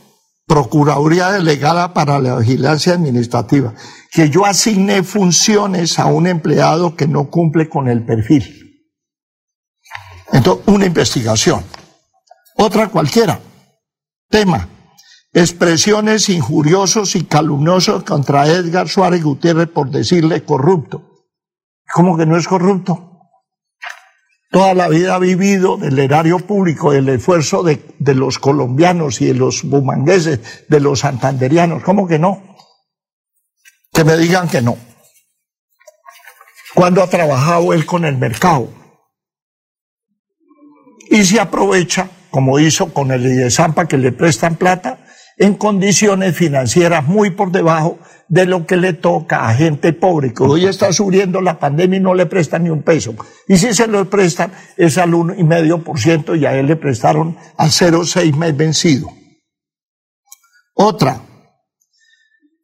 Procuraduría 0.49 1.31
Delegada 1.31 1.93
para 1.93 2.19
la 2.19 2.39
Vigilancia 2.39 2.95
Administrativa, 2.95 3.75
que 4.11 4.31
yo 4.31 4.47
asigné 4.47 5.03
funciones 5.03 5.99
a 5.99 6.07
un 6.07 6.27
empleado 6.27 6.97
que 6.97 7.07
no 7.07 7.29
cumple 7.29 7.69
con 7.69 7.87
el 7.87 8.07
perfil. 8.07 8.89
Entonces, 10.33 10.67
una 10.67 10.87
investigación. 10.87 11.63
Otra 12.61 12.89
cualquiera. 12.89 13.41
Tema. 14.29 14.69
Expresiones 15.33 16.29
injuriosos 16.29 17.15
y 17.15 17.25
calumniosos 17.25 18.03
contra 18.03 18.49
Edgar 18.49 18.89
Suárez 18.89 19.23
Gutiérrez 19.23 19.69
por 19.69 19.91
decirle 19.91 20.45
corrupto. 20.45 21.29
¿Cómo 21.95 22.17
que 22.17 22.27
no 22.27 22.37
es 22.37 22.49
corrupto? 22.49 23.21
Toda 24.51 24.75
la 24.75 24.89
vida 24.89 25.15
ha 25.15 25.19
vivido 25.21 25.77
del 25.77 25.99
erario 26.01 26.41
público, 26.41 26.91
del 26.91 27.09
esfuerzo 27.11 27.63
de, 27.63 27.95
de 28.01 28.15
los 28.15 28.41
colombianos 28.41 29.21
y 29.21 29.27
de 29.27 29.35
los 29.35 29.63
bumangueses, 29.63 30.67
de 30.69 30.81
los 30.81 31.01
santanderianos. 31.01 31.85
¿Cómo 31.85 32.09
que 32.09 32.19
no? 32.19 32.57
Que 33.93 34.03
me 34.03 34.17
digan 34.17 34.49
que 34.49 34.63
no. 34.63 34.77
¿Cuándo 36.75 37.05
ha 37.05 37.09
trabajado 37.09 37.73
él 37.73 37.87
con 37.87 38.05
el 38.05 38.19
mercado? 38.19 38.69
Y 41.11 41.25
se 41.25 41.39
aprovecha, 41.39 42.11
como 42.31 42.59
hizo 42.59 42.93
con 42.93 43.11
el 43.11 43.27
IDESAMPA, 43.27 43.87
que 43.87 43.99
le 43.99 44.13
prestan 44.13 44.57
plata, 44.57 44.99
en 45.39 45.55
condiciones 45.55 46.37
financieras 46.37 47.07
muy 47.07 47.31
por 47.31 47.53
debajo 47.53 47.99
de 48.29 48.45
lo 48.45 48.67
que 48.67 48.77
le 48.77 48.93
toca 48.93 49.49
a 49.49 49.55
gente 49.55 49.93
pobre, 49.93 50.35
que 50.35 50.43
hoy 50.43 50.67
está 50.67 50.93
sufriendo 50.93 51.41
la 51.41 51.59
pandemia 51.59 51.99
y 51.99 52.03
no 52.03 52.15
le 52.15 52.27
prestan 52.27 52.65
ni 52.65 52.71
un 52.71 52.83
peso. 52.83 53.15
Y 53.47 53.57
si 53.57 53.73
se 53.73 53.87
lo 53.87 54.09
prestan, 54.11 54.53
es 54.77 54.99
al 54.99 55.15
uno 55.15 55.35
y 55.35 56.45
a 56.45 56.55
él 56.55 56.67
le 56.67 56.77
prestaron 56.77 57.37
al 57.57 57.71
0,6 57.71 58.35
mes 58.35 58.57
vencido. 58.57 59.09
Otra, 60.75 61.23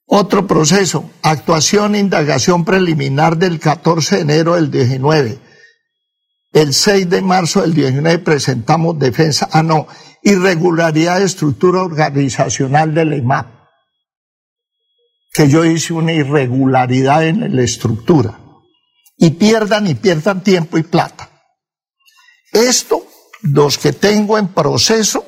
otro 0.06 0.46
proceso, 0.46 1.10
actuación 1.22 1.94
indagación 1.94 2.64
preliminar 2.64 3.38
del 3.38 3.58
14 3.58 4.16
de 4.16 4.22
enero 4.22 4.54
del 4.56 4.70
19. 4.70 5.38
El 6.54 6.72
6 6.72 7.10
de 7.10 7.20
marzo 7.20 7.60
del 7.60 7.74
19 7.74 8.20
presentamos 8.20 8.98
defensa, 8.98 9.48
ah 9.52 9.62
no, 9.62 9.86
irregularidad 10.22 11.18
de 11.18 11.26
estructura 11.26 11.82
organizacional 11.82 12.94
del 12.94 13.12
IMAP 13.12 13.54
que 15.34 15.48
yo 15.48 15.64
hice 15.64 15.92
una 15.92 16.12
irregularidad 16.12 17.26
en 17.26 17.56
la 17.56 17.62
estructura. 17.62 18.38
Y 19.16 19.30
pierdan 19.30 19.88
y 19.88 19.96
pierdan 19.96 20.44
tiempo 20.44 20.78
y 20.78 20.84
plata. 20.84 21.28
Esto, 22.52 23.04
los 23.42 23.76
que 23.76 23.92
tengo 23.92 24.38
en 24.38 24.46
proceso, 24.48 25.26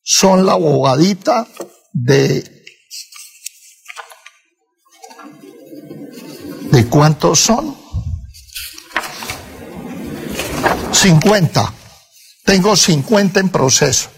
son 0.00 0.46
la 0.46 0.52
abogadita 0.52 1.48
de... 1.92 2.52
¿De 6.70 6.86
cuántos 6.86 7.40
son? 7.40 7.85
50. 10.92 11.74
Tengo 12.44 12.76
50 12.76 13.40
en 13.40 13.48
proceso. 13.48 14.10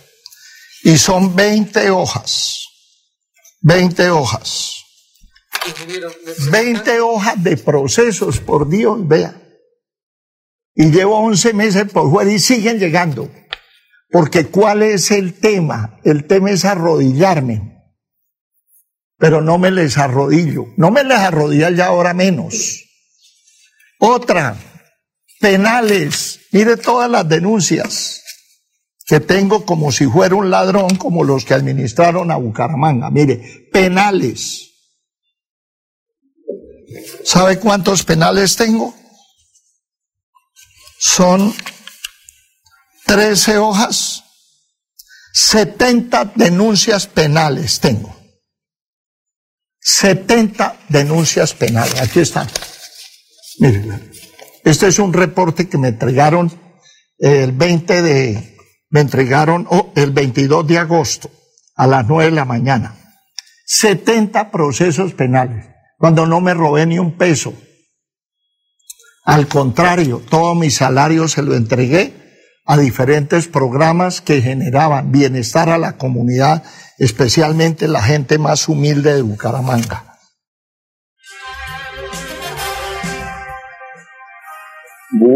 Y 0.85 0.99
son 0.99 1.35
20 1.35 1.91
hojas. 1.91 2.65
20 3.61 4.11
hojas. 4.11 4.75
20 6.51 7.01
hojas 7.01 7.43
de 7.43 7.57
procesos, 7.57 8.39
por 8.41 8.69
Dios, 8.69 9.07
vea. 9.07 9.43
Y 10.75 10.91
llevo 10.91 11.19
11 11.19 11.53
meses 11.55 11.85
por 11.93 12.11
fuera 12.11 12.31
y 12.31 12.39
siguen 12.39 12.79
llegando. 12.79 13.31
Porque 14.11 14.47
¿cuál 14.47 14.83
es 14.83 15.11
el 15.11 15.35
tema? 15.35 15.99
El 16.05 16.27
tema 16.27 16.51
es 16.51 16.65
arrodillarme. 16.65 17.83
Pero 19.19 19.41
no 19.41 19.59
me 19.59 19.71
les 19.71 19.99
arrodillo. 19.99 20.67
No 20.77 20.91
me 20.91 21.03
les 21.03 21.19
arrodillo 21.19 21.71
ya 21.71 21.87
ahora 21.87 22.15
menos. 22.15 22.85
Otra, 23.99 24.57
penales. 25.41 26.41
Mire 26.53 26.77
todas 26.77 27.11
las 27.11 27.29
denuncias 27.29 28.23
que 29.07 29.21
tengo 29.21 29.65
como 29.65 29.91
si 29.91 30.07
fuera 30.07 30.35
un 30.35 30.51
ladrón, 30.51 30.97
como 30.97 31.25
los 31.25 31.45
que 31.45 31.55
administraron 31.55 32.31
a 32.31 32.37
Bucaramanga. 32.37 33.11
Mire, 33.11 33.69
penales. 33.73 34.69
¿Sabe 37.25 37.59
cuántos 37.59 38.05
penales 38.05 38.57
tengo? 38.57 38.95
Son 40.99 41.55
13 43.07 43.59
hojas, 43.59 44.25
70 45.33 46.33
denuncias 46.35 47.07
penales 47.07 47.81
tengo. 47.81 48.15
70 49.81 50.81
denuncias 50.89 51.55
penales. 51.55 51.99
Aquí 52.01 52.21
están. 52.21 52.47
Miren, 53.59 54.13
este 54.69 54.89
es 54.89 54.99
un 54.99 55.15
reporte 55.15 55.67
que 55.67 55.79
me 55.79 55.89
entregaron 55.89 56.53
el 57.19 57.53
20 57.53 58.03
de, 58.03 58.57
me 58.91 59.01
entregaron 59.01 59.67
oh, 59.71 59.93
el 59.97 60.11
22 60.11 60.67
de 60.67 60.77
agosto 60.77 61.31
a 61.75 61.87
las 61.87 62.07
9 62.07 62.27
de 62.27 62.37
la 62.37 62.45
mañana. 62.45 62.95
70 63.65 64.51
procesos 64.51 65.15
penales 65.15 65.67
cuando 65.97 66.27
no 66.27 66.43
me 66.43 66.53
robé 66.53 66.85
ni 66.85 66.99
un 66.99 67.17
peso. 67.17 67.55
Al 69.25 69.49
contrario, 69.49 70.23
todo 70.29 70.55
mi 70.55 70.71
salario 70.71 71.29
se 71.29 71.43
lo 71.43 71.55
entregué 71.55 72.13
a 72.67 72.77
diferentes 72.77 73.49
programas 73.49 74.21
que 74.21 74.43
generaban 74.43 75.11
bienestar 75.11 75.71
a 75.71 75.79
la 75.79 75.97
comunidad, 75.97 76.63
especialmente 76.99 77.89
la 77.89 78.03
gente 78.03 78.37
más 78.37 78.69
humilde 78.69 79.15
de 79.15 79.23
Bucaramanga. 79.23 80.08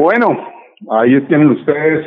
Bueno, 0.02 0.36
ahí 0.90 1.20
tienen 1.28 1.50
ustedes. 1.50 2.04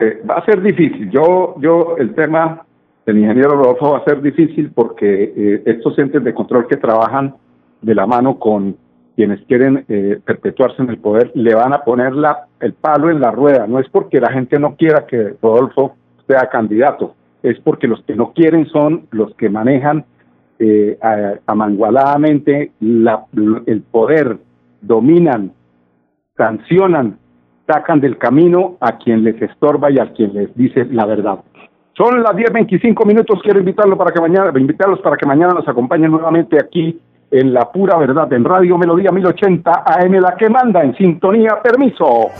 Eh, 0.00 0.20
va 0.28 0.38
a 0.38 0.44
ser 0.44 0.60
difícil. 0.60 1.08
Yo, 1.12 1.54
yo, 1.60 1.94
el 1.96 2.12
tema 2.12 2.66
del 3.06 3.18
ingeniero 3.18 3.50
Rodolfo 3.50 3.92
va 3.92 3.98
a 3.98 4.04
ser 4.04 4.20
difícil 4.20 4.72
porque 4.74 5.32
eh, 5.36 5.62
estos 5.64 5.96
entes 6.00 6.24
de 6.24 6.34
control 6.34 6.66
que 6.66 6.76
trabajan 6.76 7.36
de 7.82 7.94
la 7.94 8.04
mano 8.04 8.40
con 8.40 8.76
quienes 9.14 9.40
quieren 9.46 9.84
eh, 9.88 10.18
perpetuarse 10.24 10.82
en 10.82 10.90
el 10.90 10.98
poder, 10.98 11.30
le 11.36 11.54
van 11.54 11.72
a 11.72 11.84
poner 11.84 12.14
la, 12.14 12.48
el 12.58 12.72
palo 12.72 13.08
en 13.08 13.20
la 13.20 13.30
rueda. 13.30 13.68
No 13.68 13.78
es 13.78 13.88
porque 13.90 14.18
la 14.20 14.32
gente 14.32 14.58
no 14.58 14.74
quiera 14.74 15.06
que 15.06 15.34
Rodolfo 15.40 15.94
sea 16.26 16.48
candidato, 16.50 17.14
es 17.44 17.60
porque 17.60 17.86
los 17.86 18.02
que 18.02 18.16
no 18.16 18.32
quieren 18.32 18.66
son 18.66 19.06
los 19.12 19.32
que 19.36 19.48
manejan 19.48 20.04
eh, 20.58 20.98
amangualadamente 21.46 22.72
la, 22.80 23.24
el 23.66 23.82
poder, 23.82 24.38
dominan, 24.80 25.52
sancionan, 26.36 27.18
sacan 27.66 28.00
del 28.00 28.18
camino 28.18 28.76
a 28.80 28.98
quien 28.98 29.24
les 29.24 29.40
estorba 29.40 29.90
y 29.90 29.98
a 29.98 30.12
quien 30.12 30.34
les 30.34 30.54
dice 30.56 30.84
la 30.90 31.06
verdad. 31.06 31.38
Son 31.96 32.22
las 32.22 32.32
10.25 32.32 33.06
minutos, 33.06 33.38
quiero 33.42 33.60
invitarlos 33.60 33.96
para 33.96 34.10
que 34.10 34.20
mañana, 34.20 34.52
invitarlos 34.58 35.00
para 35.00 35.16
que 35.16 35.26
mañana 35.26 35.54
nos 35.54 35.68
acompañen 35.68 36.10
nuevamente 36.10 36.58
aquí 36.58 37.00
en 37.30 37.54
la 37.54 37.70
pura 37.70 37.96
verdad, 37.98 38.32
en 38.32 38.44
Radio 38.44 38.76
Melodía 38.76 39.12
1080 39.12 39.84
AM, 39.86 40.12
la 40.14 40.34
que 40.36 40.48
manda 40.50 40.82
en 40.82 40.96
sintonía, 40.96 41.60
permiso. 41.62 42.30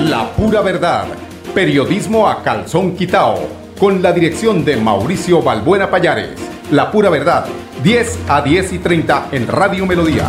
La 0.00 0.24
pura 0.36 0.62
verdad, 0.62 1.06
periodismo 1.54 2.28
a 2.28 2.42
calzón 2.42 2.94
quitao, 2.94 3.34
con 3.78 4.00
la 4.00 4.12
dirección 4.12 4.64
de 4.64 4.76
Mauricio 4.76 5.42
Balbuena 5.42 5.88
Payares. 5.88 6.36
La 6.70 6.90
pura 6.90 7.10
verdad, 7.10 7.46
10 7.82 8.30
a 8.30 8.42
10 8.42 8.72
y 8.74 8.78
30 8.78 9.28
en 9.32 9.48
Radio 9.48 9.86
Melodía. 9.86 10.24